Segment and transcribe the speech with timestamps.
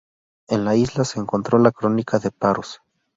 [0.47, 2.81] En la isla se encontró la Crónica de Paros.